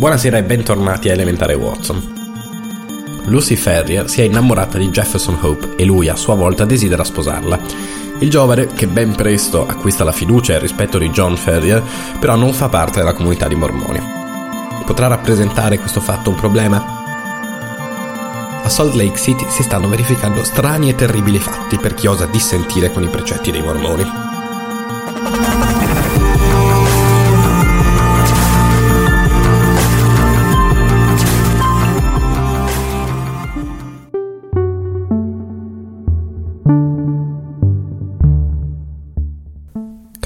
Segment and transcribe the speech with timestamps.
[0.00, 3.22] Buonasera e bentornati a Elementare Watson.
[3.26, 7.58] Lucy Ferrier si è innamorata di Jefferson Hope e lui a sua volta desidera sposarla.
[8.20, 11.82] Il giovane, che ben presto acquista la fiducia e il rispetto di John Ferrier,
[12.18, 14.00] però non fa parte della comunità di mormoni.
[14.86, 16.82] Potrà rappresentare questo fatto un problema?
[18.62, 22.90] A Salt Lake City si stanno verificando strani e terribili fatti per chi osa dissentire
[22.90, 24.29] con i precetti dei mormoni.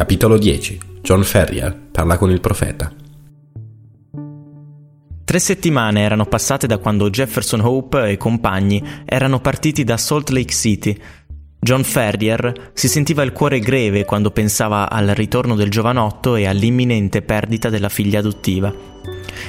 [0.05, 2.93] Capitolo 10 John Ferrier parla con il profeta.
[5.25, 10.53] Tre settimane erano passate da quando Jefferson Hope e compagni erano partiti da Salt Lake
[10.53, 10.95] City.
[11.59, 17.23] John Ferrier si sentiva il cuore greve quando pensava al ritorno del giovanotto e all'imminente
[17.23, 18.71] perdita della figlia adottiva.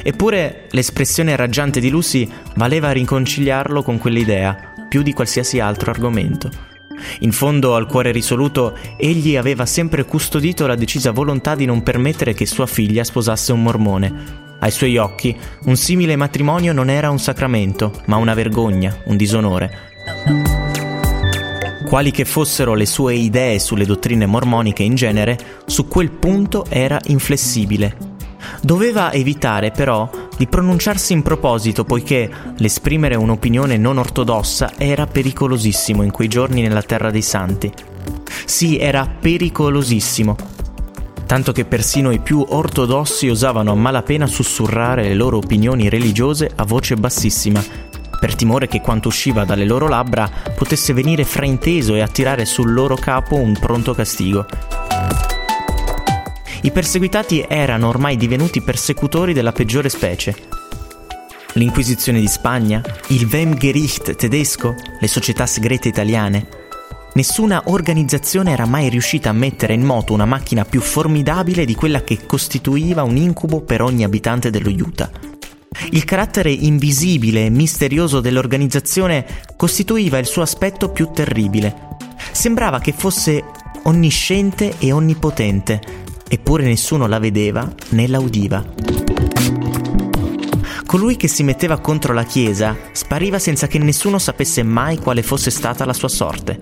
[0.03, 2.25] Eppure l'espressione raggiante di Lucy
[2.55, 6.74] valeva a riconciliarlo con quell'idea, più di qualsiasi altro argomento.
[7.19, 12.33] In fondo al cuore risoluto, egli aveva sempre custodito la decisa volontà di non permettere
[12.33, 14.43] che sua figlia sposasse un mormone.
[14.59, 15.35] Ai suoi occhi,
[15.65, 19.93] un simile matrimonio non era un sacramento, ma una vergogna, un disonore.
[21.87, 26.99] Quali che fossero le sue idee sulle dottrine mormoniche in genere, su quel punto era
[27.05, 28.13] inflessibile.
[28.61, 36.11] Doveva evitare però di pronunciarsi in proposito poiché l'esprimere un'opinione non ortodossa era pericolosissimo in
[36.11, 37.71] quei giorni nella terra dei santi.
[38.45, 40.35] Sì, era pericolosissimo.
[41.25, 46.65] Tanto che persino i più ortodossi osavano a malapena sussurrare le loro opinioni religiose a
[46.65, 47.63] voce bassissima,
[48.19, 52.95] per timore che quanto usciva dalle loro labbra potesse venire frainteso e attirare sul loro
[52.95, 54.45] capo un pronto castigo.
[56.65, 60.35] I perseguitati erano ormai divenuti persecutori della peggiore specie.
[61.53, 66.47] L'Inquisizione di Spagna, il Wemgericht tedesco, le società segrete italiane.
[67.13, 72.01] Nessuna organizzazione era mai riuscita a mettere in moto una macchina più formidabile di quella
[72.01, 75.11] che costituiva un incubo per ogni abitante dello Utah.
[75.91, 79.23] Il carattere invisibile e misterioso dell'organizzazione
[79.55, 81.97] costituiva il suo aspetto più terribile.
[82.31, 83.43] Sembrava che fosse
[83.83, 88.63] onnisciente e onnipotente, eppure nessuno la vedeva né la udiva.
[90.85, 95.51] Colui che si metteva contro la Chiesa spariva senza che nessuno sapesse mai quale fosse
[95.51, 96.57] stata la sua sorte.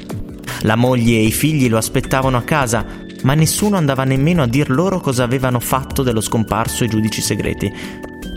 [0.62, 2.85] La moglie e i figli lo aspettavano a casa,
[3.23, 7.72] ma nessuno andava nemmeno a dir loro cosa avevano fatto dello scomparso i giudici segreti.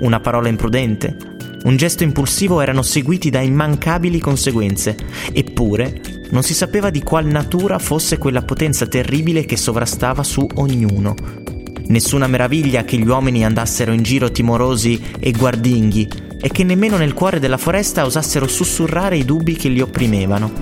[0.00, 1.16] Una parola imprudente,
[1.65, 4.97] un gesto impulsivo erano seguiti da immancabili conseguenze,
[5.32, 6.00] eppure
[6.31, 11.14] non si sapeva di qual natura fosse quella potenza terribile che sovrastava su ognuno.
[11.88, 16.09] Nessuna meraviglia che gli uomini andassero in giro timorosi e guardinghi
[16.41, 20.53] e che nemmeno nel cuore della foresta osassero sussurrare i dubbi che li opprimevano.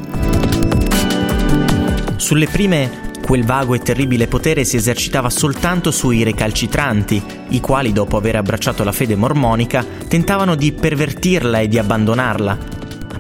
[2.17, 8.19] Sulle prime quel vago e terribile potere si esercitava soltanto sui recalcitranti, i quali dopo
[8.19, 12.59] aver abbracciato la fede mormonica tentavano di pervertirla e di abbandonarla,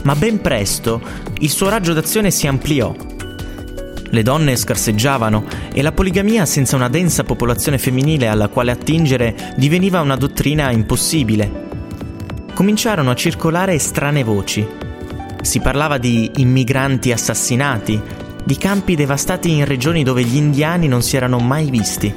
[0.02, 1.00] ma ben presto
[1.38, 2.94] il suo raggio d'azione si ampliò.
[4.10, 10.00] Le donne scarseggiavano e la poligamia senza una densa popolazione femminile alla quale attingere diveniva
[10.00, 11.62] una dottrina impossibile.
[12.54, 14.64] Cominciarono a circolare strane voci.
[15.42, 18.00] Si parlava di immigranti assassinati,
[18.44, 22.14] di campi devastati in regioni dove gli indiani non si erano mai visti.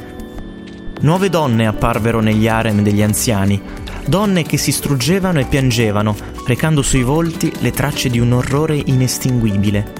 [0.99, 3.59] Nuove donne apparvero negli harem degli anziani,
[4.07, 9.93] donne che si struggevano e piangevano, recando sui volti le tracce di un orrore inestinguibile.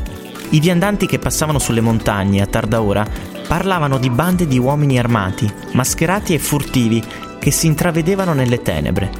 [0.50, 3.06] I viandanti che passavano sulle montagne a tarda ora
[3.47, 7.03] parlavano di bande di uomini armati, mascherati e furtivi,
[7.40, 9.12] che si intravedevano nelle tenebre.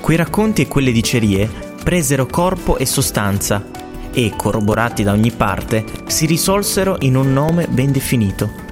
[0.00, 1.48] Quei racconti e quelle dicerie
[1.82, 3.64] presero corpo e sostanza
[4.12, 8.71] e, corroborati da ogni parte, si risolsero in un nome ben definito.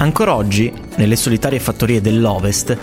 [0.00, 2.76] Ancora oggi, nelle solitarie fattorie dell'Ovest,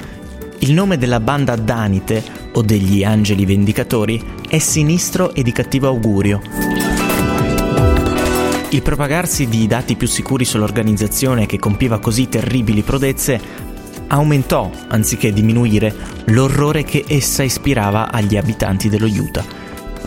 [0.60, 2.22] il nome della banda Danite,
[2.52, 6.42] o degli Angeli Vendicatori, è sinistro e di cattivo augurio.
[8.70, 13.40] Il propagarsi di dati più sicuri sull'organizzazione che compiva così terribili prodezze
[14.08, 15.96] aumentò, anziché diminuire,
[16.26, 19.46] l'orrore che essa ispirava agli abitanti dello Utah.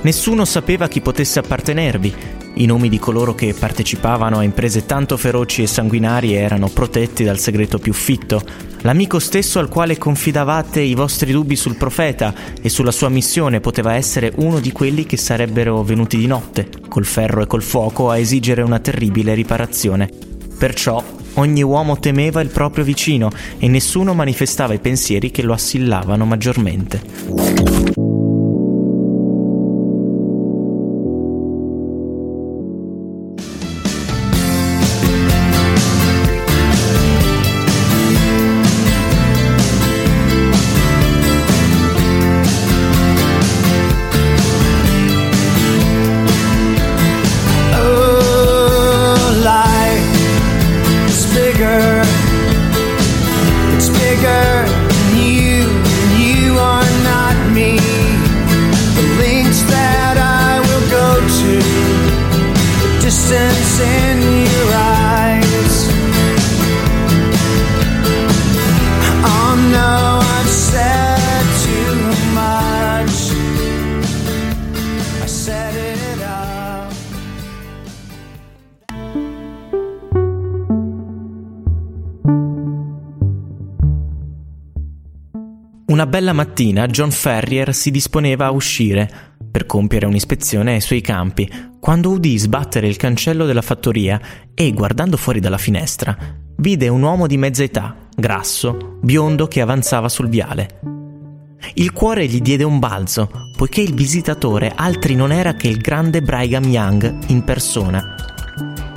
[0.02, 2.14] Nessuno sapeva chi potesse appartenervi,
[2.55, 7.39] i nomi di coloro che partecipavano a imprese tanto feroci e sanguinarie erano protetti dal
[7.39, 8.43] segreto più fitto.
[8.83, 13.95] L'amico stesso al quale confidavate i vostri dubbi sul profeta e sulla sua missione poteva
[13.95, 18.19] essere uno di quelli che sarebbero venuti di notte, col ferro e col fuoco, a
[18.19, 20.09] esigere una terribile riparazione.
[20.59, 26.25] Perciò Ogni uomo temeva il proprio vicino e nessuno manifestava i pensieri che lo assillavano
[26.25, 27.88] maggiormente.
[86.28, 89.10] Una bella mattina John Ferrier si disponeva a uscire
[89.50, 94.20] per compiere un'ispezione ai suoi campi, quando udì sbattere il cancello della fattoria
[94.52, 96.14] e, guardando fuori dalla finestra,
[96.58, 100.80] vide un uomo di mezza età, grasso, biondo che avanzava sul viale.
[101.75, 106.20] Il cuore gli diede un balzo, poiché il visitatore altri non era che il grande
[106.20, 108.36] Brigham Young in persona.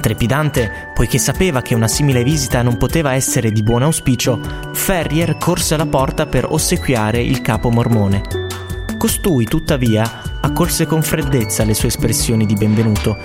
[0.02, 4.42] Trepidante, poiché sapeva che una simile visita non poteva essere di buon auspicio,
[4.74, 8.24] Ferrier corse alla porta per ossequiare il capo mormone.
[8.98, 13.16] Costui, tuttavia, accolse con freddezza le sue espressioni di benvenuto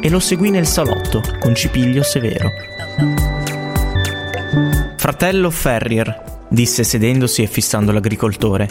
[0.00, 2.50] e lo seguì nel salotto con cipiglio severo.
[4.96, 8.68] Fratello Ferrier, disse sedendosi e fissando l'agricoltore,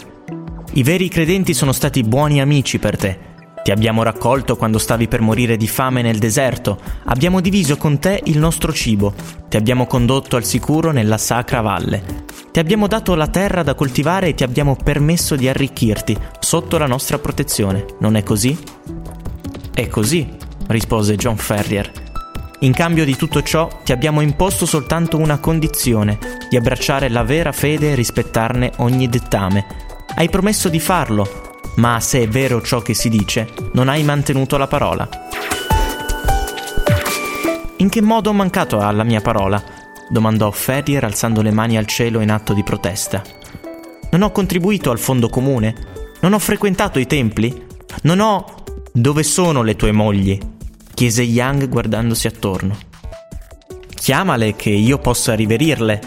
[0.74, 3.25] i veri credenti sono stati buoni amici per te
[3.66, 8.20] ti abbiamo raccolto quando stavi per morire di fame nel deserto, abbiamo diviso con te
[8.26, 9.12] il nostro cibo,
[9.48, 12.26] ti abbiamo condotto al sicuro nella sacra valle.
[12.52, 16.86] Ti abbiamo dato la terra da coltivare e ti abbiamo permesso di arricchirti sotto la
[16.86, 18.56] nostra protezione, non è così?
[19.74, 20.32] È così,
[20.68, 21.90] rispose John Ferrier.
[22.60, 27.50] In cambio di tutto ciò ti abbiamo imposto soltanto una condizione, di abbracciare la vera
[27.50, 29.66] fede e rispettarne ogni dettame.
[30.14, 31.45] Hai promesso di farlo,
[31.76, 35.08] ma se è vero ciò che si dice, non hai mantenuto la parola.
[37.78, 39.62] In che modo ho mancato alla mia parola?
[40.08, 43.22] domandò Ferrier alzando le mani al cielo in atto di protesta.
[44.10, 45.74] Non ho contribuito al fondo comune?
[46.20, 47.66] Non ho frequentato i templi?
[48.02, 48.54] Non ho...
[48.92, 50.38] Dove sono le tue mogli?
[50.94, 52.78] chiese Yang guardandosi attorno.
[53.94, 56.00] Chiamale che io possa riverirle.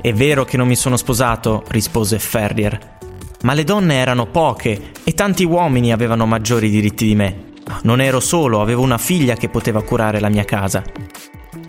[0.00, 2.97] È vero che non mi sono sposato, rispose Ferrier,
[3.42, 7.46] ma le donne erano poche e tanti uomini avevano maggiori diritti di me.
[7.82, 10.82] Non ero solo, avevo una figlia che poteva curare la mia casa.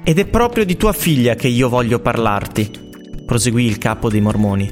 [0.04, 2.72] Ed è proprio di tua figlia che io voglio parlarti,
[3.26, 4.70] proseguì il capo dei mormoni.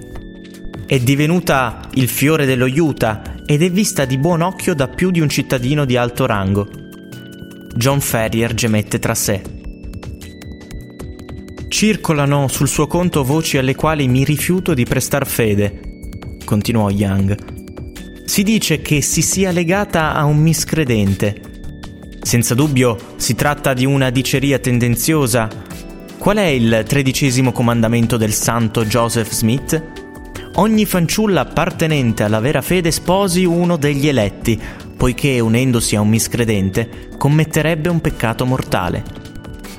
[0.88, 5.20] È divenuta il fiore dello Utah ed è vista di buon occhio da più di
[5.20, 6.68] un cittadino di alto rango.
[7.76, 9.42] John Ferrier gemette tra sé.
[11.68, 15.97] Circolano sul suo conto voci alle quali mi rifiuto di prestar fede,
[16.48, 18.24] continuò Young.
[18.24, 21.42] Si dice che si sia legata a un miscredente.
[22.22, 25.50] Senza dubbio si tratta di una diceria tendenziosa.
[26.18, 29.84] Qual è il tredicesimo comandamento del santo Joseph Smith?
[30.56, 34.60] Ogni fanciulla appartenente alla vera fede sposi uno degli eletti,
[34.96, 39.04] poiché unendosi a un miscredente commetterebbe un peccato mortale.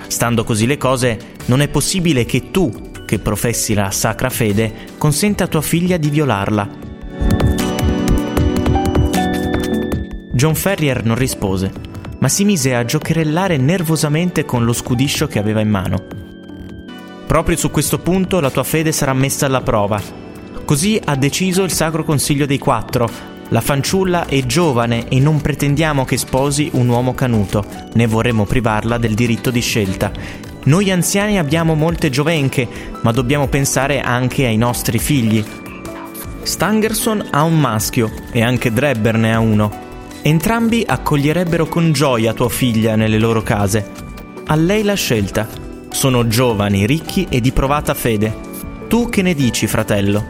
[0.07, 5.43] Stando così le cose, non è possibile che tu, che professi la sacra fede, consente
[5.43, 6.69] a tua figlia di violarla.
[10.31, 11.73] John Ferrier non rispose,
[12.19, 16.05] ma si mise a giocherellare nervosamente con lo scudiscio che aveva in mano.
[17.27, 19.99] Proprio su questo punto la tua fede sarà messa alla prova.
[20.67, 23.09] Così ha deciso il Sacro Consiglio dei Quattro.
[23.49, 28.99] La fanciulla è giovane e non pretendiamo che sposi un uomo canuto, né vorremmo privarla
[28.99, 30.13] del diritto di scelta.
[30.69, 32.69] Noi anziani abbiamo molte giovenche,
[33.01, 35.43] ma dobbiamo pensare anche ai nostri figli.
[36.43, 39.73] Stangerson ha un maschio e anche Drebber ne ha uno.
[40.21, 43.91] Entrambi accoglierebbero con gioia tua figlia nelle loro case.
[44.45, 45.49] A lei la scelta.
[45.89, 48.37] Sono giovani, ricchi e di provata fede.
[48.89, 50.23] Tu che ne dici, fratello?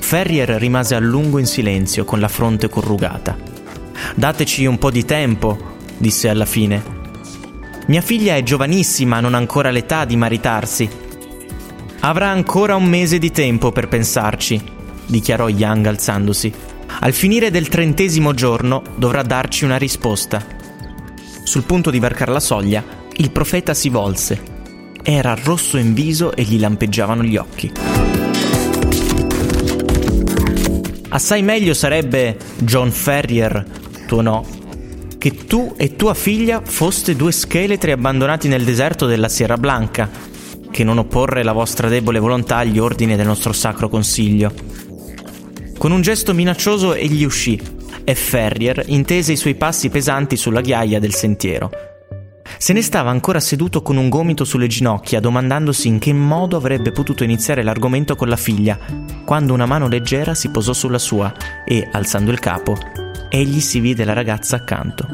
[0.00, 3.38] Ferrier rimase a lungo in silenzio, con la fronte corrugata.
[4.14, 5.71] Dateci un po' di tempo,
[6.02, 6.82] disse alla fine.
[7.86, 10.90] Mia figlia è giovanissima, non ha ancora l'età di maritarsi.
[12.00, 14.60] Avrà ancora un mese di tempo per pensarci,
[15.06, 16.52] dichiarò Yang alzandosi.
[16.98, 20.44] Al finire del trentesimo giorno dovrà darci una risposta.
[21.44, 22.82] Sul punto di varcare la soglia,
[23.18, 24.42] il profeta si volse.
[25.04, 27.72] Era rosso in viso e gli lampeggiavano gli occhi.
[31.10, 33.64] Assai meglio sarebbe, John Ferrier,
[34.06, 34.44] tuonò,
[35.22, 40.10] che tu e tua figlia foste due scheletri abbandonati nel deserto della Sierra Blanca,
[40.68, 44.52] che non opporre la vostra debole volontà agli ordini del nostro sacro consiglio.
[45.78, 47.56] Con un gesto minaccioso egli uscì,
[48.02, 51.70] e Ferrier intese i suoi passi pesanti sulla ghiaia del sentiero.
[52.58, 56.90] Se ne stava ancora seduto con un gomito sulle ginocchia, domandandosi in che modo avrebbe
[56.90, 58.76] potuto iniziare l'argomento con la figlia,
[59.24, 61.32] quando una mano leggera si posò sulla sua
[61.64, 62.76] e, alzando il capo,
[63.34, 65.08] egli si vide la ragazza accanto.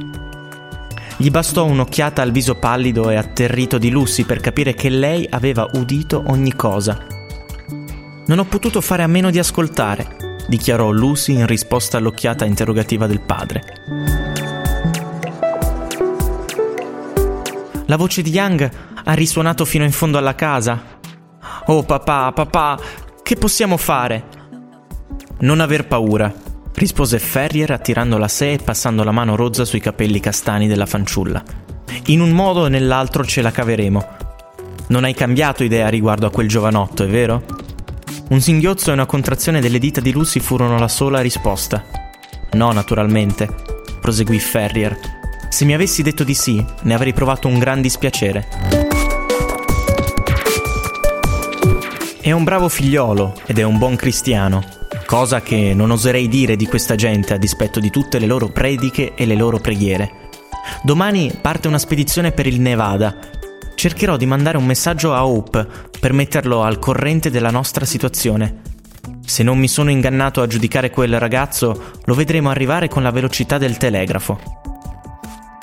[1.17, 5.69] Gli bastò un'occhiata al viso pallido e atterrito di Lucy per capire che lei aveva
[5.75, 6.99] udito ogni cosa.
[8.27, 13.21] Non ho potuto fare a meno di ascoltare, dichiarò Lucy in risposta all'occhiata interrogativa del
[13.21, 13.63] padre.
[17.87, 18.71] La voce di Yang
[19.05, 20.99] ha risuonato fino in fondo alla casa.
[21.67, 22.79] Oh papà, papà,
[23.23, 24.25] che possiamo fare?
[25.39, 26.33] Non aver paura,
[26.79, 31.43] rispose Ferrier attirandola a sé e passando la mano rozza sui capelli castani della fanciulla.
[32.07, 34.17] In un modo o nell'altro ce la caveremo.
[34.89, 37.45] Non hai cambiato idea riguardo a quel giovanotto, è vero?
[38.29, 41.85] Un singhiozzo e una contrazione delle dita di Lucy furono la sola risposta.
[42.53, 43.49] No, naturalmente,
[44.01, 44.97] proseguì Ferrier,
[45.49, 48.47] se mi avessi detto di sì, ne avrei provato un gran dispiacere.
[52.21, 54.63] È un bravo figliolo ed è un buon cristiano,
[55.09, 59.15] cosa che non oserei dire di questa gente a dispetto di tutte le loro prediche
[59.15, 60.29] e le loro preghiere.
[60.83, 63.17] Domani parte una spedizione per il Nevada.
[63.75, 65.67] Cercherò di mandare un messaggio a Hope
[65.99, 68.61] per metterlo al corrente della nostra situazione.
[69.25, 73.57] Se non mi sono ingannato a giudicare quel ragazzo, lo vedremo arrivare con la velocità
[73.57, 74.39] del telegrafo.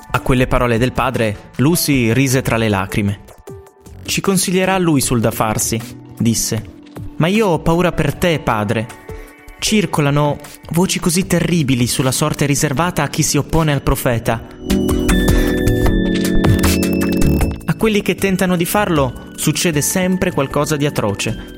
[0.10, 3.20] A quelle parole del padre, Lucy rise tra le lacrime.
[4.06, 5.80] Ci consiglierà lui sul da farsi,
[6.18, 6.74] disse.
[7.18, 9.04] Ma io ho paura per te, padre.
[9.60, 10.38] Circolano
[10.72, 14.48] voci così terribili sulla sorte riservata a chi si oppone al profeta.
[17.66, 21.54] A quelli che tentano di farlo succede sempre qualcosa di atroce.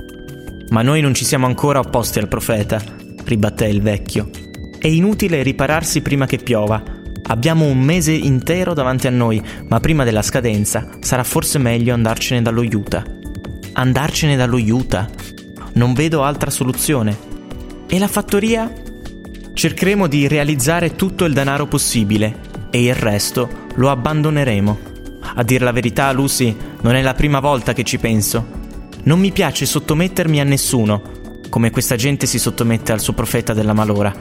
[0.70, 2.82] Ma noi non ci siamo ancora opposti al profeta,
[3.24, 4.30] ribatté il vecchio.
[4.78, 6.96] È inutile ripararsi prima che piova
[7.30, 12.42] Abbiamo un mese intero davanti a noi, ma prima della scadenza sarà forse meglio andarcene
[12.42, 13.04] dallo Utah.
[13.74, 15.10] Andarcene dallo Utah?
[15.74, 17.27] Non vedo altra soluzione.
[17.90, 18.70] E la fattoria?
[19.54, 24.80] Cercheremo di realizzare tutto il denaro possibile e il resto lo abbandoneremo.
[25.36, 28.46] A dir la verità, Lucy, non è la prima volta che ci penso.
[29.04, 31.02] Non mi piace sottomettermi a nessuno,
[31.50, 34.14] come questa gente si sottomette al suo profeta della malora.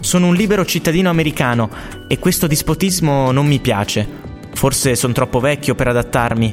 [0.00, 1.70] Sono un libero cittadino americano
[2.08, 4.06] e questo dispotismo non mi piace.
[4.52, 6.52] Forse sono troppo vecchio per adattarmi.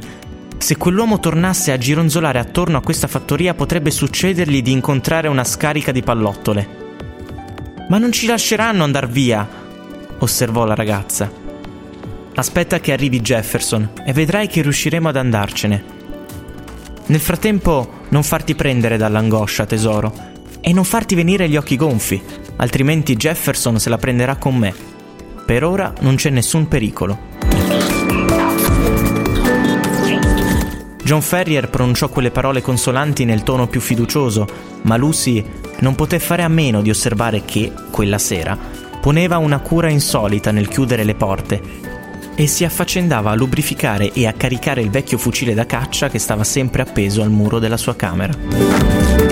[0.60, 5.92] Se quell'uomo tornasse a gironzolare attorno a questa fattoria potrebbe succedergli di incontrare una scarica
[5.92, 6.68] di pallottole.
[7.88, 9.48] Ma non ci lasceranno andar via,
[10.20, 11.32] osservò la ragazza.
[12.36, 15.84] Aspetta che arrivi Jefferson e vedrai che riusciremo ad andarcene.
[17.08, 20.14] Nel frattempo non farti prendere dall'angoscia, tesoro,
[20.62, 22.22] e non farti venire gli occhi gonfi
[22.60, 24.74] altrimenti Jefferson se la prenderà con me.
[25.46, 27.79] Per ora non c'è nessun pericolo.
[31.10, 34.46] John Ferrier pronunciò quelle parole consolanti nel tono più fiducioso,
[34.84, 35.44] ma Lucy
[35.80, 38.56] non poté fare a meno di osservare che, quella sera,
[39.02, 41.62] poneva una cura insolita nel chiudere le porte
[42.36, 46.44] e si affaccendava a lubrificare e a caricare il vecchio fucile da caccia che stava
[46.44, 49.29] sempre appeso al muro della sua camera.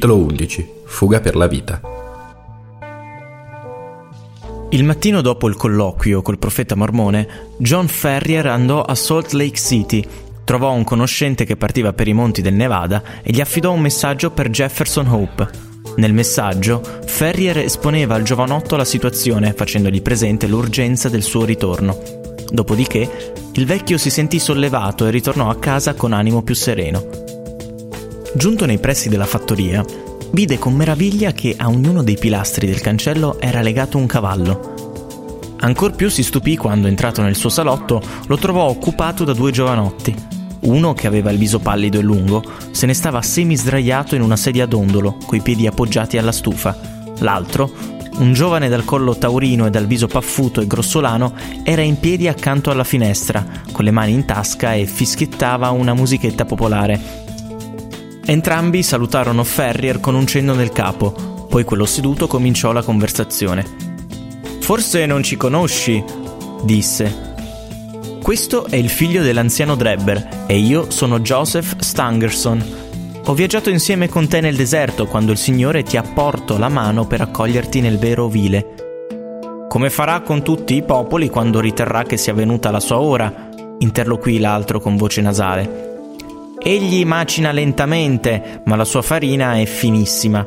[0.00, 0.70] Capitolo 11.
[0.86, 1.78] Fuga per la vita.
[4.70, 7.28] Il mattino dopo il colloquio col profeta mormone,
[7.58, 10.02] John Ferrier andò a Salt Lake City,
[10.42, 14.30] trovò un conoscente che partiva per i monti del Nevada e gli affidò un messaggio
[14.30, 15.50] per Jefferson Hope.
[15.96, 22.00] Nel messaggio, Ferrier esponeva al giovanotto la situazione, facendogli presente l'urgenza del suo ritorno.
[22.50, 27.39] Dopodiché, il vecchio si sentì sollevato e ritornò a casa con animo più sereno.
[28.32, 29.84] Giunto nei pressi della fattoria,
[30.30, 35.56] vide con meraviglia che a ognuno dei pilastri del cancello era legato un cavallo.
[35.58, 40.14] Ancor più si stupì quando, entrato nel suo salotto, lo trovò occupato da due giovanotti.
[40.60, 44.36] Uno, che aveva il viso pallido e lungo, se ne stava semi sdraiato in una
[44.36, 46.78] sedia a dondolo, coi piedi appoggiati alla stufa.
[47.18, 47.68] L'altro,
[48.18, 51.34] un giovane dal collo taurino e dal viso paffuto e grossolano,
[51.64, 56.44] era in piedi accanto alla finestra, con le mani in tasca e fischiettava una musichetta
[56.44, 57.28] popolare,
[58.24, 63.66] Entrambi salutarono Ferrier con un cenno del capo, poi quello seduto cominciò la conversazione.
[64.60, 66.02] Forse non ci conosci,
[66.62, 67.28] disse.
[68.22, 72.78] Questo è il figlio dell'anziano Drebber e io sono Joseph Stangerson.
[73.24, 77.06] Ho viaggiato insieme con te nel deserto quando il Signore ti ha porto la mano
[77.06, 78.74] per accoglierti nel vero ovile.
[79.68, 83.48] Come farà con tutti i popoli quando riterrà che sia venuta la sua ora?
[83.78, 85.89] interloquì l'altro con voce nasale.
[86.62, 90.46] Egli macina lentamente, ma la sua farina è finissima.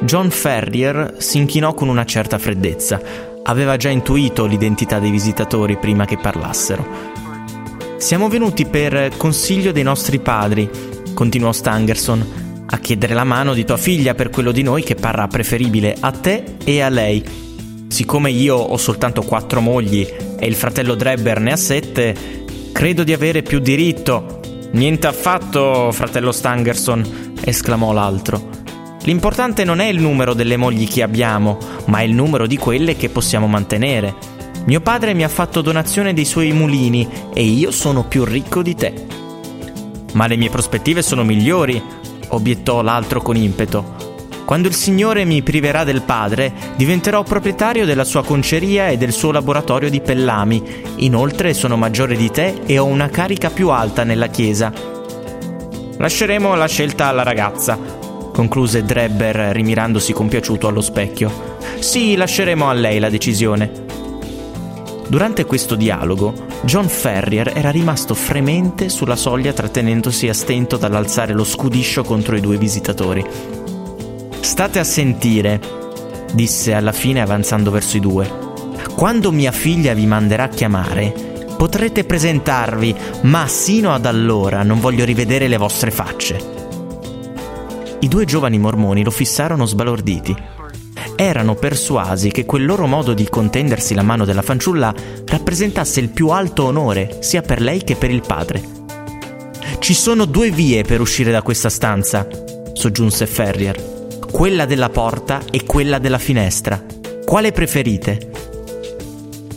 [0.00, 3.00] John Ferrier si inchinò con una certa freddezza.
[3.44, 6.84] Aveva già intuito l'identità dei visitatori prima che parlassero.
[7.98, 10.68] Siamo venuti per consiglio dei nostri padri,
[11.14, 15.28] continuò Stangerson, a chiedere la mano di tua figlia per quello di noi che parrà
[15.28, 17.22] preferibile a te e a lei.
[17.86, 20.04] Siccome io ho soltanto quattro mogli
[20.36, 22.16] e il fratello Drebber ne ha sette,
[22.72, 24.42] credo di avere più diritto
[24.74, 28.50] Niente affatto, fratello Stangerson, esclamò l'altro.
[29.04, 33.08] L'importante non è il numero delle mogli che abbiamo, ma il numero di quelle che
[33.08, 34.16] possiamo mantenere.
[34.64, 38.74] Mio padre mi ha fatto donazione dei suoi mulini e io sono più ricco di
[38.74, 39.06] te.
[40.14, 41.80] Ma le mie prospettive sono migliori,
[42.30, 44.03] obiettò l'altro con impeto.
[44.44, 49.32] Quando il Signore mi priverà del padre, diventerò proprietario della sua conceria e del suo
[49.32, 50.62] laboratorio di pellami.
[50.96, 54.70] Inoltre sono maggiore di te e ho una carica più alta nella chiesa.
[55.96, 57.78] Lasceremo la scelta alla ragazza,
[58.32, 61.56] concluse Drebber rimirandosi compiaciuto allo specchio.
[61.78, 63.82] Sì, lasceremo a lei la decisione.
[65.08, 71.44] Durante questo dialogo, John Ferrier era rimasto fremente sulla soglia trattenendosi a stento dall'alzare lo
[71.44, 73.53] scudiscio contro i due visitatori.
[74.44, 75.58] State a sentire,
[76.34, 78.30] disse alla fine avanzando verso i due.
[78.94, 81.12] Quando mia figlia vi manderà a chiamare,
[81.56, 86.38] potrete presentarvi, ma sino ad allora non voglio rivedere le vostre facce.
[88.00, 90.36] I due giovani mormoni lo fissarono sbalorditi.
[91.16, 96.28] Erano persuasi che quel loro modo di contendersi la mano della fanciulla rappresentasse il più
[96.28, 98.62] alto onore sia per lei che per il padre.
[99.78, 102.28] Ci sono due vie per uscire da questa stanza,
[102.74, 103.93] soggiunse Ferrier
[104.34, 106.84] quella della porta e quella della finestra.
[107.24, 108.32] Quale preferite?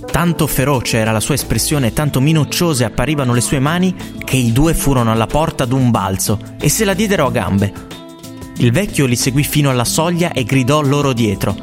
[0.06, 4.76] Tanto feroce era la sua espressione, tanto minocciose apparivano le sue mani, che i due
[4.76, 7.74] furono alla porta d'un balzo e se la diedero a gambe.
[8.58, 11.56] Il vecchio li seguì fino alla soglia e gridò loro dietro.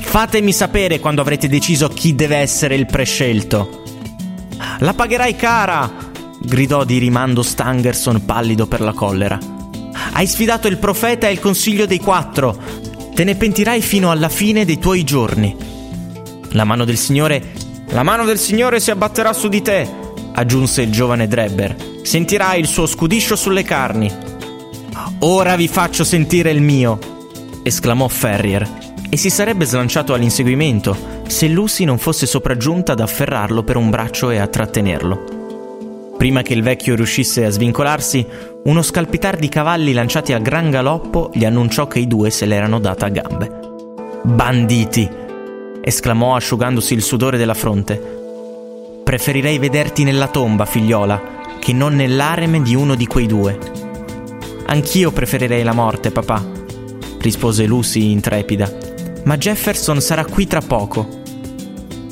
[0.00, 3.84] Fatemi sapere quando avrete deciso chi deve essere il prescelto.
[4.80, 5.88] La pagherai cara!
[6.40, 9.57] gridò di rimando Stangerson pallido per la collera.
[10.12, 12.56] Hai sfidato il profeta e il consiglio dei quattro.
[13.14, 15.56] Te ne pentirai fino alla fine dei tuoi giorni.
[16.50, 17.52] La mano del Signore.
[17.88, 19.88] La mano del Signore si abbatterà su di te,
[20.32, 21.74] aggiunse il giovane Drebber.
[22.02, 24.12] Sentirai il suo scudiscio sulle carni.
[25.20, 26.98] Ora vi faccio sentire il mio,
[27.62, 28.68] esclamò Ferrier,
[29.08, 34.30] e si sarebbe slanciato all'inseguimento se Lucy non fosse sopraggiunta ad afferrarlo per un braccio
[34.30, 35.37] e a trattenerlo.
[36.18, 38.26] Prima che il vecchio riuscisse a svincolarsi,
[38.64, 42.80] uno scalpitar di cavalli lanciati a gran galoppo gli annunciò che i due se l'erano
[42.80, 43.50] data a gambe.
[44.24, 45.08] Banditi!
[45.80, 48.16] esclamò asciugandosi il sudore della fronte.
[49.04, 51.22] Preferirei vederti nella tomba, figliola,
[51.60, 53.56] che non nell'areme di uno di quei due.
[54.66, 56.44] Anch'io preferirei la morte, papà,
[57.20, 58.70] rispose Lucy intrepida.
[59.24, 61.08] Ma Jefferson sarà qui tra poco.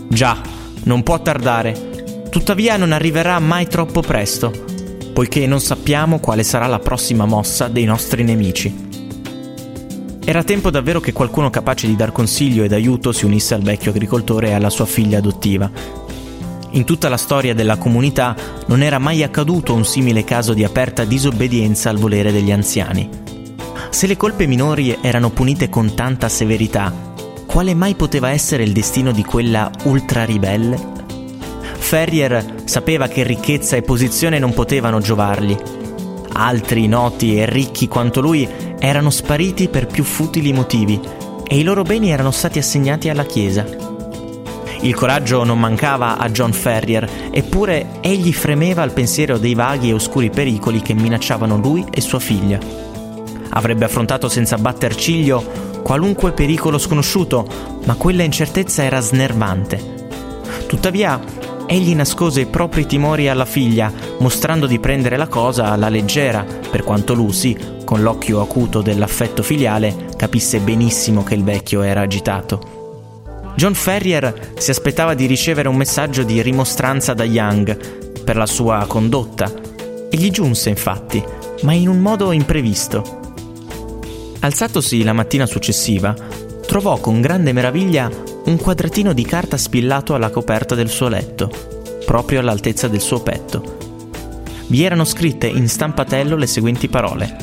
[0.08, 0.40] Già,
[0.84, 1.95] non può tardare.
[2.36, 4.52] Tuttavia non arriverà mai troppo presto,
[5.14, 8.88] poiché non sappiamo quale sarà la prossima mossa dei nostri nemici.
[10.22, 13.90] Era tempo davvero che qualcuno capace di dar consiglio ed aiuto si unisse al vecchio
[13.90, 15.70] agricoltore e alla sua figlia adottiva.
[16.72, 21.06] In tutta la storia della comunità non era mai accaduto un simile caso di aperta
[21.06, 23.08] disobbedienza al volere degli anziani.
[23.88, 26.92] Se le colpe minori erano punite con tanta severità,
[27.46, 30.96] quale mai poteva essere il destino di quella ultra ribelle?
[31.86, 35.56] Ferrier sapeva che ricchezza e posizione non potevano giovargli.
[36.32, 38.46] Altri noti e ricchi quanto lui
[38.80, 41.00] erano spariti per più futili motivi
[41.46, 43.64] e i loro beni erano stati assegnati alla Chiesa.
[44.80, 49.94] Il coraggio non mancava a John Ferrier, eppure egli fremeva al pensiero dei vaghi e
[49.94, 52.58] oscuri pericoli che minacciavano lui e sua figlia.
[53.50, 57.46] Avrebbe affrontato senza batter ciglio qualunque pericolo sconosciuto,
[57.84, 59.94] ma quella incertezza era snervante.
[60.66, 66.44] Tuttavia, egli nascose i propri timori alla figlia, mostrando di prendere la cosa alla leggera,
[66.70, 72.74] per quanto Lucy, con l'occhio acuto dell'affetto filiale, capisse benissimo che il vecchio era agitato.
[73.56, 78.84] John Ferrier si aspettava di ricevere un messaggio di rimostranza da Young per la sua
[78.86, 79.50] condotta
[80.10, 81.22] e gli giunse infatti,
[81.62, 83.20] ma in un modo imprevisto.
[84.40, 86.14] Alzatosi la mattina successiva,
[86.66, 88.10] trovò con grande meraviglia
[88.46, 91.50] un quadratino di carta spillato alla coperta del suo letto,
[92.04, 93.76] proprio all'altezza del suo petto.
[94.68, 97.36] Vi erano scritte in stampatello le seguenti parole.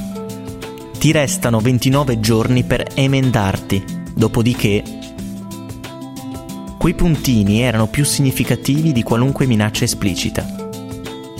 [0.98, 4.84] Ti restano 29 giorni per emendarti, dopodiché
[6.78, 10.46] Quei puntini erano più significativi di qualunque minaccia esplicita.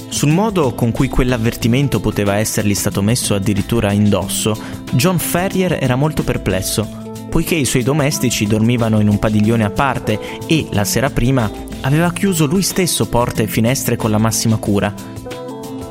[0.08, 4.58] Sul modo con cui quell'avvertimento poteva essergli stato messo addirittura indosso,
[4.92, 7.03] John Ferrier era molto perplesso,
[7.34, 11.50] poiché i suoi domestici dormivano in un padiglione a parte e, la sera prima,
[11.82, 14.94] aveva chiuso lui stesso porte e finestre con la massima cura.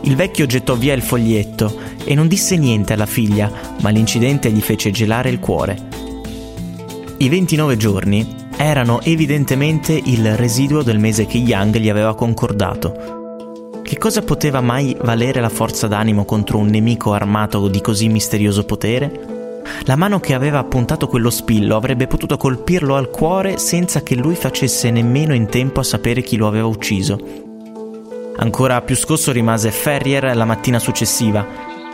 [0.03, 3.51] Il vecchio gettò via il foglietto e non disse niente alla figlia,
[3.81, 5.89] ma l'incidente gli fece gelare il cuore.
[7.17, 8.25] I 29 giorni
[8.57, 13.81] erano evidentemente il residuo del mese che Young gli aveva concordato.
[13.83, 18.63] Che cosa poteva mai valere la forza d'animo contro un nemico armato di così misterioso
[18.63, 19.32] potere?
[19.85, 24.35] La mano che aveva appuntato quello spillo avrebbe potuto colpirlo al cuore senza che lui
[24.35, 27.19] facesse nemmeno in tempo a sapere chi lo aveva ucciso.
[28.37, 31.47] Ancora più scosso rimase Ferrier la mattina successiva.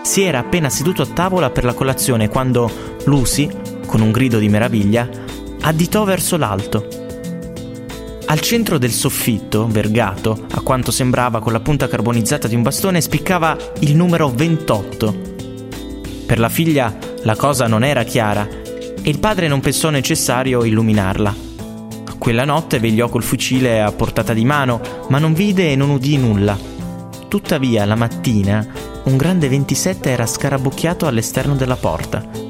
[0.02, 2.70] Si era appena seduto a tavola per la colazione quando
[3.04, 3.48] Lucy,
[3.86, 5.08] con un grido di meraviglia,
[5.62, 6.86] additò verso l'alto.
[8.26, 13.00] Al centro del soffitto, vergato, a quanto sembrava con la punta carbonizzata di un bastone,
[13.00, 15.36] spiccava il numero 28.
[16.26, 21.34] Per la figlia la cosa non era chiara e il padre non pensò necessario illuminarla.
[22.18, 26.16] Quella notte vegliò col fucile a portata di mano, ma non vide e non udì
[26.16, 26.58] nulla.
[27.28, 28.66] Tuttavia, la mattina,
[29.04, 32.47] un grande 27 era scarabocchiato all'esterno della porta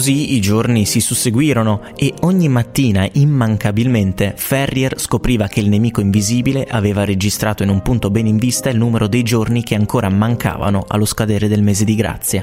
[0.00, 6.64] Così i giorni si susseguirono e ogni mattina immancabilmente Ferrier scopriva che il nemico invisibile
[6.64, 10.86] aveva registrato in un punto ben in vista il numero dei giorni che ancora mancavano
[10.88, 12.42] allo scadere del mese di grazia.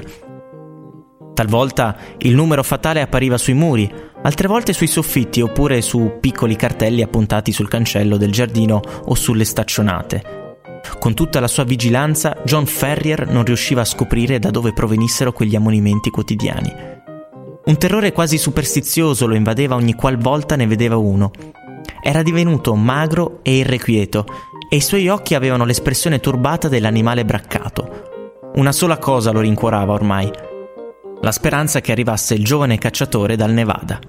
[1.34, 3.92] Talvolta il numero fatale appariva sui muri,
[4.22, 9.44] altre volte sui soffitti oppure su piccoli cartelli appuntati sul cancello del giardino o sulle
[9.44, 10.46] staccionate.
[11.00, 15.56] Con tutta la sua vigilanza, John Ferrier non riusciva a scoprire da dove provenissero quegli
[15.56, 16.97] ammonimenti quotidiani.
[17.68, 21.30] Un terrore quasi superstizioso lo invadeva ogni qualvolta ne vedeva uno.
[22.02, 24.24] Era divenuto magro e irrequieto
[24.70, 28.50] e i suoi occhi avevano l'espressione turbata dell'animale braccato.
[28.54, 30.30] Una sola cosa lo rincuorava ormai,
[31.20, 34.00] la speranza che arrivasse il giovane cacciatore dal Nevada.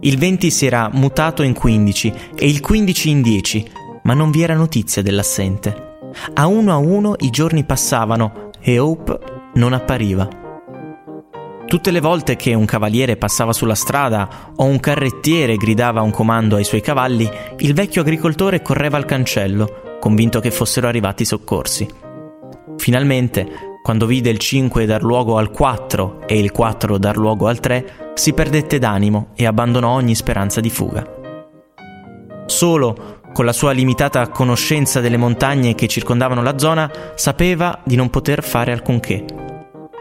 [0.00, 3.70] Il 20 si era mutato in 15 e il 15 in 10,
[4.02, 6.10] ma non vi era notizia dell'assente.
[6.34, 9.18] A uno a uno i giorni passavano e Hope
[9.54, 10.41] non appariva.
[11.72, 16.56] Tutte le volte che un cavaliere passava sulla strada o un carrettiere gridava un comando
[16.56, 17.26] ai suoi cavalli,
[17.60, 21.88] il vecchio agricoltore correva al cancello, convinto che fossero arrivati i soccorsi.
[22.76, 23.48] Finalmente,
[23.82, 28.12] quando vide il 5 dar luogo al 4 e il 4 dar luogo al 3,
[28.12, 31.10] si perdette d'animo e abbandonò ogni speranza di fuga.
[32.44, 38.10] Solo, con la sua limitata conoscenza delle montagne che circondavano la zona, sapeva di non
[38.10, 39.51] poter fare alcunché.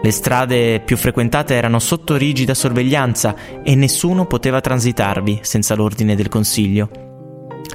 [0.03, 6.27] Le strade più frequentate erano sotto rigida sorveglianza e nessuno poteva transitarvi senza l'ordine del
[6.27, 6.89] consiglio.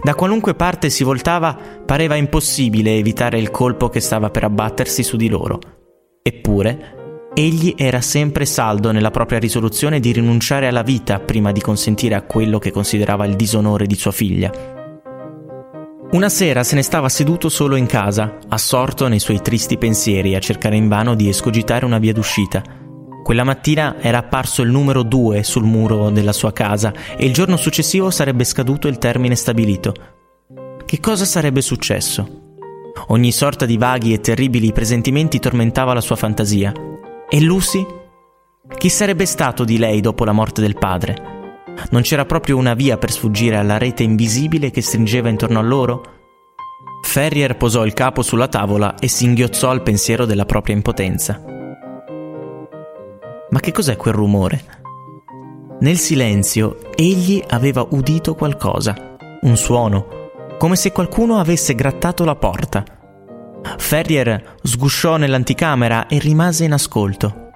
[0.03, 5.17] Da qualunque parte si voltava pareva impossibile evitare il colpo che stava per abbattersi su
[5.17, 5.61] di loro.
[6.21, 12.17] Eppure, egli era sempre saldo nella propria risoluzione di rinunciare alla vita prima di consentire
[12.17, 14.76] a quello che considerava il disonore di sua figlia.
[16.17, 20.39] Una sera se ne stava seduto solo in casa, assorto nei suoi tristi pensieri, a
[20.39, 22.63] cercare invano di escogitare una via d'uscita.
[23.23, 27.59] Quella mattina era apparso il numero 2 sul muro della sua casa e il giorno
[27.59, 29.93] successivo sarebbe scaduto il termine stabilito.
[30.87, 32.55] Che cosa sarebbe successo?
[33.09, 36.73] Ogni sorta di vaghi e terribili presentimenti tormentava la sua fantasia.
[37.29, 37.87] E Lucy?
[38.79, 41.36] Chi sarebbe stato di lei dopo la morte del padre?
[41.91, 46.03] Non c'era proprio una via per sfuggire alla rete invisibile che stringeva intorno a loro?
[47.03, 51.43] Ferrier posò il capo sulla tavola e singhiozzò al pensiero della propria impotenza.
[53.49, 54.65] Ma che cos'è quel rumore?
[55.81, 60.25] Nel silenzio egli aveva udito qualcosa, un suono,
[60.59, 62.83] come se qualcuno avesse grattato la porta.
[63.77, 67.51] Ferrier sgusciò nell'anticamera e rimase in ascolto.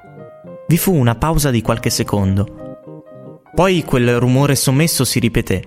[0.69, 2.70] Vi fu una pausa di qualche secondo.
[3.55, 5.63] Poi quel rumore sommesso si ripeté.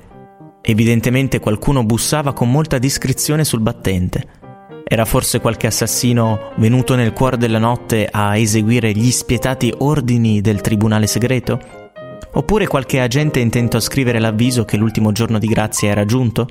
[0.62, 4.42] Evidentemente qualcuno bussava con molta discrezione sul battente.
[4.86, 10.62] Era forse qualche assassino venuto nel cuore della notte a eseguire gli spietati ordini del
[10.62, 11.60] tribunale segreto?
[12.34, 16.48] Oppure qualche agente intento a scrivere l'avviso che l'ultimo giorno di grazia era giunto?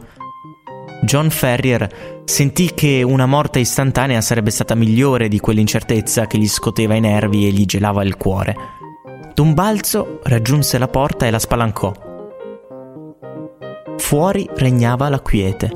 [1.03, 6.95] John Ferrier sentì che una morte istantanea sarebbe stata migliore di quell'incertezza che gli scoteva
[6.95, 8.55] i nervi e gli gelava il cuore.
[9.35, 11.92] D'un balzo raggiunse la porta e la spalancò.
[13.97, 15.71] Fuori regnava la quiete.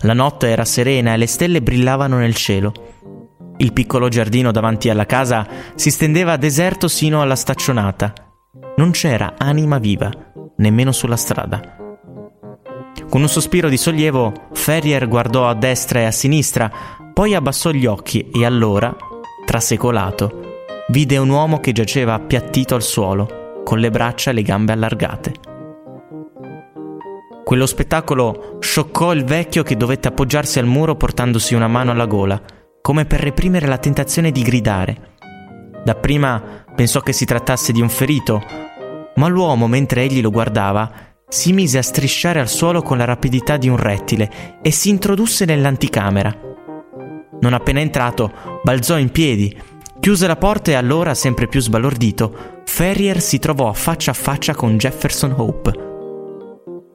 [0.00, 2.72] La notte era serena e le stelle brillavano nel cielo.
[3.56, 8.12] Il piccolo giardino davanti alla casa si stendeva deserto sino alla staccionata.
[8.76, 10.10] Non c'era anima viva,
[10.56, 11.76] nemmeno sulla strada.
[13.08, 16.70] Con un sospiro di sollievo, Ferrier guardò a destra e a sinistra,
[17.12, 18.94] poi abbassò gli occhi e allora,
[19.44, 20.41] trasecolato,
[20.92, 25.32] vide un uomo che giaceva appiattito al suolo, con le braccia e le gambe allargate.
[27.42, 32.38] Quello spettacolo scioccò il vecchio che dovette appoggiarsi al muro portandosi una mano alla gola,
[32.82, 35.16] come per reprimere la tentazione di gridare.
[35.82, 38.42] Dapprima pensò che si trattasse di un ferito,
[39.14, 40.92] ma l'uomo, mentre egli lo guardava,
[41.26, 45.46] si mise a strisciare al suolo con la rapidità di un rettile e si introdusse
[45.46, 46.50] nell'anticamera.
[47.40, 49.70] Non appena entrato, balzò in piedi
[50.02, 54.76] Chiuse la porta e allora, sempre più sbalordito, Ferrier si trovò faccia a faccia con
[54.76, 55.72] Jefferson Hope.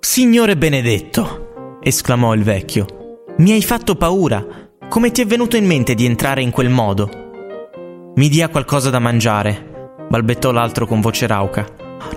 [0.02, 1.78] Signore benedetto!
[1.82, 3.24] esclamò il vecchio.
[3.38, 4.46] Mi hai fatto paura.
[4.90, 8.12] Come ti è venuto in mente di entrare in quel modo?
[8.16, 11.66] Mi dia qualcosa da mangiare, balbettò l'altro con voce rauca.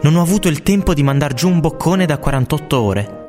[0.03, 3.19] Non ho avuto il tempo di mandar giù un boccone da 48 ore.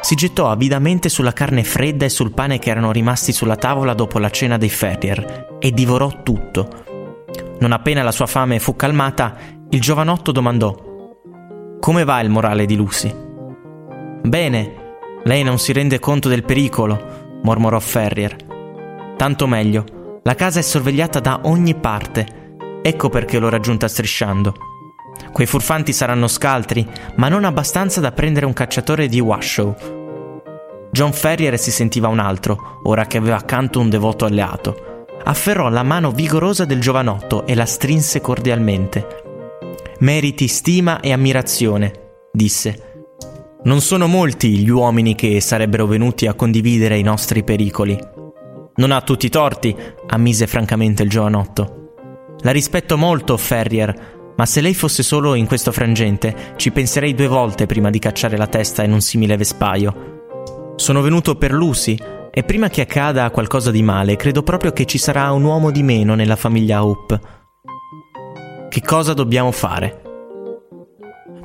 [0.00, 4.18] Si gettò avidamente sulla carne fredda e sul pane che erano rimasti sulla tavola dopo
[4.18, 6.84] la cena dei Ferrier e divorò tutto.
[7.58, 9.36] Non appena la sua fame fu calmata,
[9.70, 10.74] il giovanotto domandò:
[11.80, 13.12] Come va il morale di Lucy?
[14.22, 14.84] Bene,
[15.24, 18.36] lei non si rende conto del pericolo, mormorò Ferrier.
[19.16, 22.44] Tanto meglio, la casa è sorvegliata da ogni parte.
[22.82, 24.54] Ecco perché l'ho raggiunta strisciando.
[25.32, 29.74] Quei furfanti saranno scaltri, ma non abbastanza da prendere un cacciatore di Washoe.
[30.90, 35.04] John Ferrier si sentiva un altro, ora che aveva accanto un devoto alleato.
[35.24, 39.06] Afferrò la mano vigorosa del giovanotto e la strinse cordialmente.
[39.98, 41.92] Meriti stima e ammirazione,
[42.32, 43.08] disse.
[43.64, 47.98] Non sono molti gli uomini che sarebbero venuti a condividere i nostri pericoli.
[48.76, 49.74] Non ha tutti i torti,
[50.06, 51.92] ammise francamente il giovanotto.
[52.40, 57.26] La rispetto molto, Ferrier, ma se lei fosse solo in questo frangente, ci penserei due
[57.26, 60.74] volte prima di cacciare la testa in un simile vespaio.
[60.76, 61.98] Sono venuto per Lucy
[62.30, 65.82] e prima che accada qualcosa di male, credo proprio che ci sarà un uomo di
[65.82, 67.20] meno nella famiglia Hope.
[68.68, 70.02] Che cosa dobbiamo fare?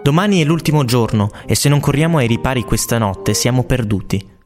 [0.03, 4.39] Domani è l'ultimo giorno e se non corriamo ai ripari questa notte siamo perduti.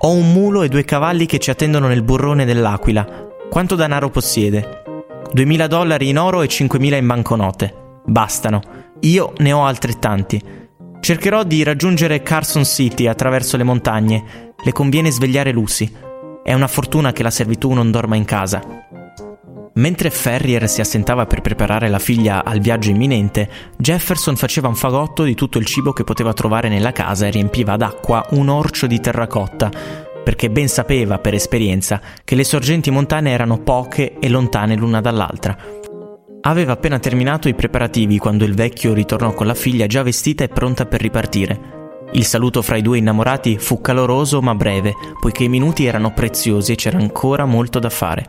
[0.00, 3.28] Ho un mulo e due cavalli che ci attendono nel burrone dell'Aquila.
[3.48, 4.82] Quanto denaro possiede?
[5.34, 7.74] 2.000 dollari in oro e 5.000 in banconote.
[8.06, 8.60] Bastano.
[9.00, 10.42] Io ne ho altrettanti.
[11.00, 14.54] Cercherò di raggiungere Carson City attraverso le montagne.
[14.62, 15.90] Le conviene svegliare Lucy.
[16.42, 18.86] È una fortuna che la servitù non dorma in casa.
[19.78, 25.22] Mentre Ferrier si assentava per preparare la figlia al viaggio imminente, Jefferson faceva un fagotto
[25.22, 28.98] di tutto il cibo che poteva trovare nella casa e riempiva d'acqua un orcio di
[28.98, 29.70] terracotta,
[30.28, 35.56] perché ben sapeva per esperienza che le sorgenti montane erano poche e lontane l'una dall'altra.
[36.42, 40.48] Aveva appena terminato i preparativi quando il vecchio ritornò con la figlia già vestita e
[40.48, 42.02] pronta per ripartire.
[42.12, 46.72] Il saluto fra i due innamorati fu caloroso ma breve, poiché i minuti erano preziosi
[46.72, 48.26] e c'era ancora molto da fare.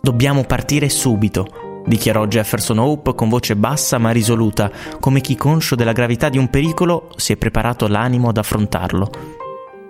[0.00, 5.92] Dobbiamo partire subito, dichiarò Jefferson Hope con voce bassa ma risoluta, come chi conscio della
[5.92, 9.35] gravità di un pericolo si è preparato l'animo ad affrontarlo.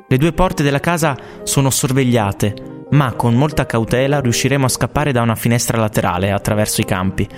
[0.08, 5.22] Le due porte della casa sono sorvegliate, ma con molta cautela riusciremo a scappare da
[5.22, 7.28] una finestra laterale attraverso i campi.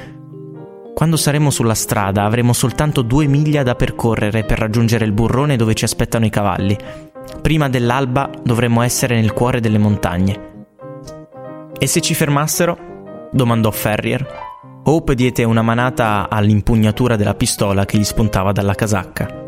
[0.94, 5.72] Quando saremo sulla strada avremo soltanto due miglia da percorrere per raggiungere il burrone dove
[5.72, 6.76] ci aspettano i cavalli.
[7.40, 10.66] Prima dell'alba dovremmo essere nel cuore delle montagne.
[11.78, 13.28] E se ci fermassero?
[13.32, 14.26] domandò Ferrier.
[14.84, 19.46] Hope diede una manata all'impugnatura della pistola che gli spuntava dalla casacca.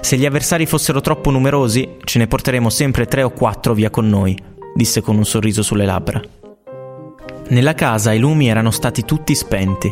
[0.00, 4.08] Se gli avversari fossero troppo numerosi, ce ne porteremo sempre tre o quattro via con
[4.08, 4.36] noi,
[4.74, 6.20] disse con un sorriso sulle labbra.
[7.48, 9.90] Nella casa i lumi erano stati tutti spenti.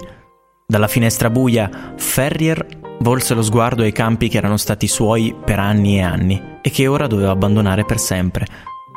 [0.67, 2.67] Dalla finestra buia, Ferrier
[3.01, 6.87] volse lo sguardo ai campi che erano stati suoi per anni e anni e che
[6.87, 8.47] ora doveva abbandonare per sempre,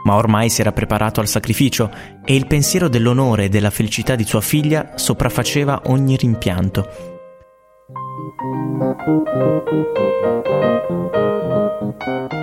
[0.04, 1.92] ma ormai si era preparato al sacrificio
[2.26, 7.19] e il pensiero dell'onore e della felicità di sua figlia sopraffaceva ogni rimpianto.
[8.42, 9.04] Thank
[12.34, 12.39] you.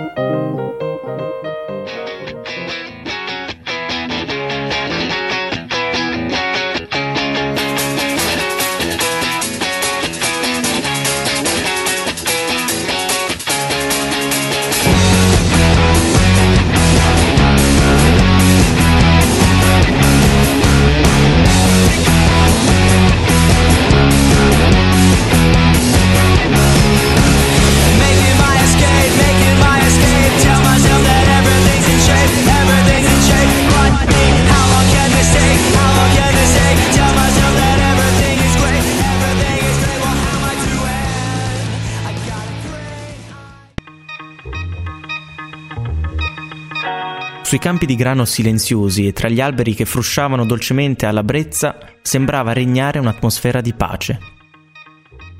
[47.47, 52.51] Sui campi di grano silenziosi e tra gli alberi che frusciavano dolcemente alla brezza sembrava
[52.51, 54.19] regnare un'atmosfera di pace.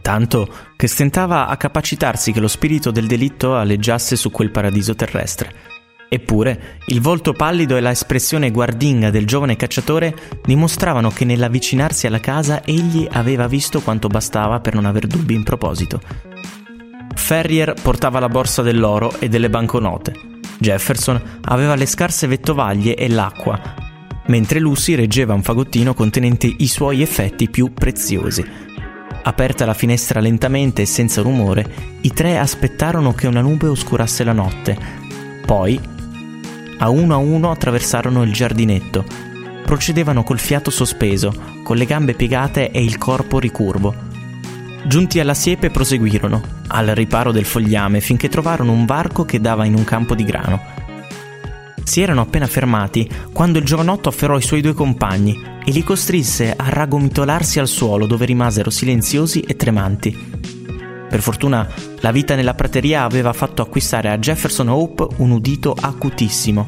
[0.02, 5.54] Tanto che stentava a capacitarsi che lo spirito del delitto alleggiasse su quel paradiso terrestre.
[6.08, 10.15] Eppure, il volto pallido e la espressione guardinga del giovane cacciatore
[10.46, 15.43] dimostravano che nell'avvicinarsi alla casa egli aveva visto quanto bastava per non aver dubbi in
[15.43, 16.00] proposito.
[17.17, 20.13] Ferrier portava la borsa dell'oro e delle banconote.
[20.60, 23.60] Jefferson aveva le scarse vettovaglie e l'acqua,
[24.27, 28.45] mentre Lucy reggeva un fagottino contenente i suoi effetti più preziosi.
[29.23, 34.32] Aperta la finestra lentamente e senza rumore, i tre aspettarono che una nube oscurasse la
[34.32, 34.77] notte.
[35.45, 35.80] Poi,
[36.77, 39.03] a uno a uno attraversarono il giardinetto.
[39.65, 43.93] Procedevano col fiato sospeso, con le gambe piegate e il corpo ricurvo.
[44.86, 49.76] Giunti alla siepe proseguirono, al riparo del fogliame, finché trovarono un varco che dava in
[49.76, 50.62] un campo di grano.
[51.84, 56.54] Si erano appena fermati quando il giovanotto afferrò i suoi due compagni e li costrinse
[56.56, 60.16] a ragomitolarsi al suolo dove rimasero silenziosi e tremanti.
[61.10, 61.68] Per fortuna
[62.02, 66.68] la vita nella prateria aveva fatto acquistare a Jefferson Hope un udito acutissimo.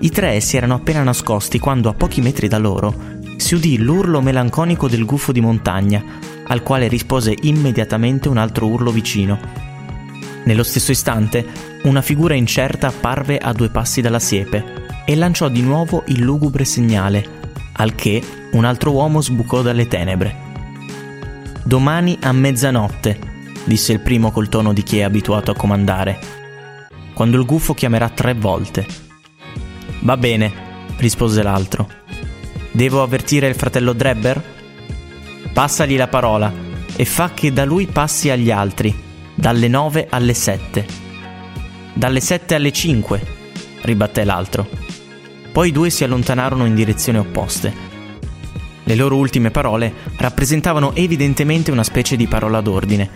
[0.00, 2.94] I tre si erano appena nascosti quando a pochi metri da loro
[3.36, 6.02] si udì l'urlo melanconico del gufo di montagna
[6.52, 9.40] al quale rispose immediatamente un altro urlo vicino.
[10.44, 11.46] Nello stesso istante,
[11.84, 16.66] una figura incerta apparve a due passi dalla siepe e lanciò di nuovo il lugubre
[16.66, 17.40] segnale,
[17.72, 20.50] al che un altro uomo sbucò dalle tenebre.
[21.64, 23.18] Domani a mezzanotte,
[23.64, 26.18] disse il primo col tono di chi è abituato a comandare,
[27.14, 28.86] quando il gufo chiamerà tre volte.
[30.00, 30.52] Va bene,
[30.98, 31.88] rispose l'altro.
[32.72, 34.60] Devo avvertire il fratello Drebber?
[35.52, 36.50] Passagli la parola
[36.96, 38.94] e fa che da lui passi agli altri,
[39.34, 40.86] dalle 9 alle 7.
[41.92, 43.26] Dalle 7 alle 5,
[43.82, 44.66] ribatté l'altro.
[45.52, 47.90] Poi i due si allontanarono in direzioni opposte.
[48.84, 53.10] Le loro ultime parole rappresentavano evidentemente una specie di parola d'ordine.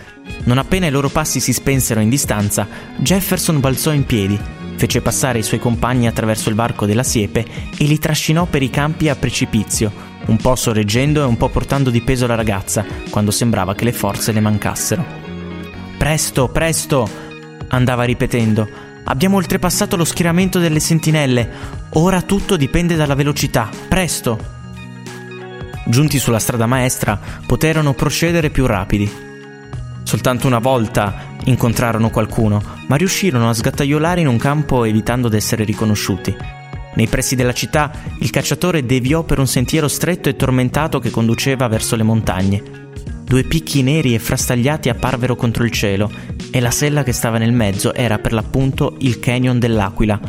[0.44, 2.68] Non appena i loro passi si spensero in distanza,
[2.98, 4.38] Jefferson balzò in piedi,
[4.76, 7.44] fece passare i suoi compagni attraverso il varco della siepe
[7.76, 9.92] e li trascinò per i campi a precipizio,
[10.26, 13.92] un po' sorreggendo e un po' portando di peso la ragazza, quando sembrava che le
[13.92, 15.04] forze le mancassero.
[15.98, 17.08] Presto, presto!
[17.68, 18.68] andava ripetendo.
[19.04, 21.48] Abbiamo oltrepassato lo schieramento delle sentinelle.
[21.94, 23.68] Ora tutto dipende dalla velocità.
[23.88, 24.54] Presto!
[25.88, 29.25] giunti sulla strada maestra, poterono procedere più rapidi.
[30.06, 35.64] Soltanto una volta incontrarono qualcuno, ma riuscirono a sgattaiolare in un campo evitando di essere
[35.64, 36.32] riconosciuti.
[36.94, 37.90] Nei pressi della città
[38.20, 42.62] il cacciatore deviò per un sentiero stretto e tormentato che conduceva verso le montagne.
[43.24, 46.08] Due picchi neri e frastagliati apparvero contro il cielo
[46.52, 50.20] e la sella che stava nel mezzo era per l'appunto il canyon dell'Aquila,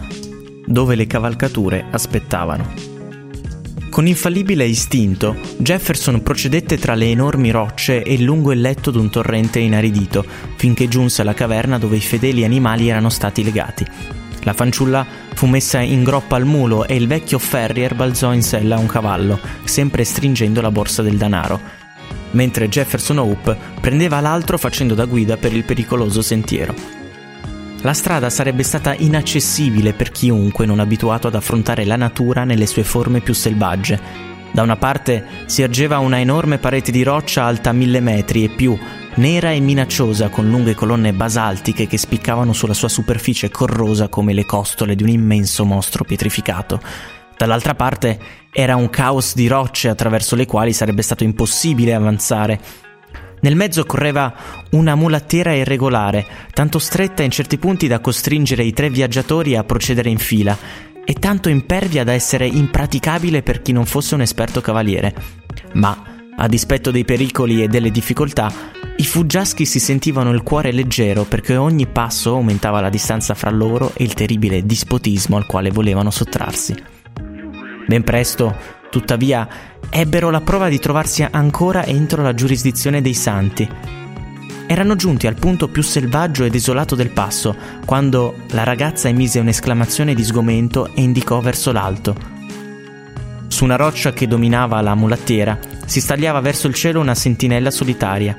[0.66, 2.97] dove le cavalcature aspettavano.
[3.90, 9.60] Con infallibile istinto, Jefferson procedette tra le enormi rocce e lungo il letto d'un torrente
[9.60, 10.24] inaridito,
[10.56, 13.86] finché giunse alla caverna dove i fedeli animali erano stati legati.
[14.44, 18.76] La fanciulla fu messa in groppa al mulo e il vecchio Ferrier balzò in sella
[18.76, 21.60] a un cavallo, sempre stringendo la borsa del danaro,
[22.32, 26.97] mentre Jefferson Hope prendeva l'altro facendo da guida per il pericoloso sentiero.
[27.82, 32.84] La strada sarebbe stata inaccessibile per chiunque non abituato ad affrontare la natura nelle sue
[32.84, 34.26] forme più selvagge.
[34.52, 38.76] Da una parte si ergeva una enorme parete di roccia alta mille metri e più,
[39.16, 44.46] nera e minacciosa con lunghe colonne basaltiche che spiccavano sulla sua superficie corrosa come le
[44.46, 46.82] costole di un immenso mostro pietrificato.
[47.38, 48.20] Dall'altra parte
[48.52, 52.60] era un caos di rocce attraverso le quali sarebbe stato impossibile avanzare
[53.48, 54.34] nel mezzo correva
[54.72, 60.10] una mulattiera irregolare, tanto stretta in certi punti da costringere i tre viaggiatori a procedere
[60.10, 60.58] in fila,
[61.06, 65.16] e tanto impervia da essere impraticabile per chi non fosse un esperto cavaliere.
[65.76, 65.98] Ma,
[66.36, 68.52] a dispetto dei pericoli e delle difficoltà,
[68.98, 73.94] i fuggiaschi si sentivano il cuore leggero perché ogni passo aumentava la distanza fra loro
[73.96, 76.76] e il terribile dispotismo al quale volevano sottrarsi.
[77.88, 78.54] Ben presto
[78.90, 79.48] Tuttavia,
[79.90, 83.68] ebbero la prova di trovarsi ancora entro la giurisdizione dei santi.
[84.66, 90.14] Erano giunti al punto più selvaggio ed desolato del passo, quando la ragazza emise un'esclamazione
[90.14, 92.16] di sgomento e indicò verso l'alto.
[93.48, 98.36] Su una roccia che dominava la mulattiera si stagliava verso il cielo una sentinella solitaria.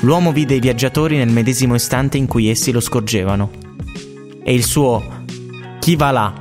[0.00, 3.50] L'uomo vide i viaggiatori nel medesimo istante in cui essi lo scorgevano.
[4.42, 5.22] E il suo
[5.78, 6.34] chi va là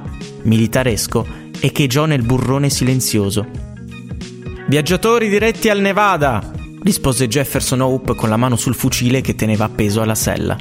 [0.44, 3.46] militaresco echeggiò nel burrone silenzioso.
[4.68, 6.52] Viaggiatori diretti al Nevada!
[6.82, 10.56] rispose Jefferson Hope con la mano sul fucile che teneva appeso alla sella.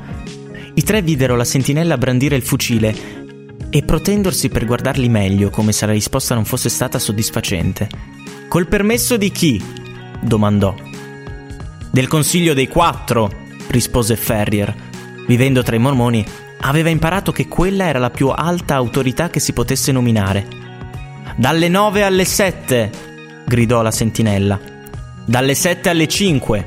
[0.75, 2.95] I tre videro la sentinella brandire il fucile
[3.71, 7.89] e protendersi per guardarli meglio, come se la risposta non fosse stata soddisfacente.
[8.49, 9.63] Col permesso di chi?
[10.21, 10.75] domandò.
[11.91, 13.31] Del Consiglio dei Quattro,
[13.69, 14.75] rispose Ferrier.
[15.27, 16.25] Vivendo tra i mormoni,
[16.61, 20.64] aveva imparato che quella era la più alta autorità che si potesse nominare.
[21.37, 22.91] Dalle 9 alle 7,
[23.45, 24.61] gridò la sentinella.
[25.25, 26.65] Dalle 7 alle 5,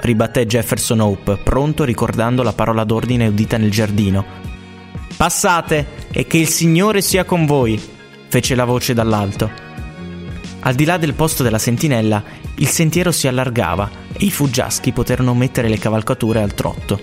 [0.00, 4.24] ribatté Jefferson Hope, pronto ricordando la parola d'ordine udita nel giardino.
[5.16, 7.80] Passate e che il Signore sia con voi,
[8.26, 9.48] fece la voce dall'alto.
[10.60, 12.20] Al di là del posto della sentinella,
[12.56, 17.00] il sentiero si allargava e i fuggiaschi poterono mettere le cavalcature al trotto.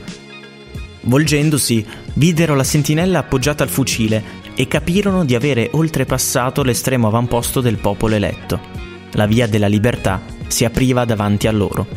[1.02, 1.86] Volgendosi,
[2.16, 8.16] videro la sentinella appoggiata al fucile e capirono di avere oltrepassato l'estremo avamposto del popolo
[8.16, 8.60] eletto.
[9.12, 11.88] La via della libertà si apriva davanti a loro.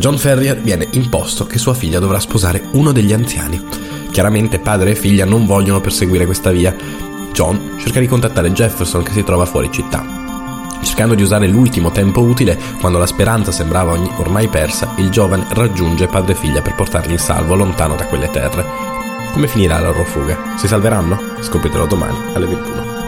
[0.00, 3.62] John Ferrier viene imposto che sua figlia dovrà sposare uno degli anziani.
[4.10, 6.74] Chiaramente padre e figlia non vogliono perseguire questa via
[7.32, 10.02] John cerca di contattare Jefferson che si trova fuori città.
[10.82, 16.06] Cercando di usare l'ultimo tempo utile, quando la speranza sembrava ormai persa, il giovane raggiunge
[16.06, 18.64] padre e figlia per portarli in salvo lontano da quelle terre.
[19.32, 20.54] Come finirà la loro fuga?
[20.56, 21.20] Si salveranno?
[21.40, 22.99] Scopritelo domani alle 21.